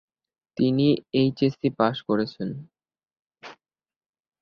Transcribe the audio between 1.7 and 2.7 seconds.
পাশ করেছেন।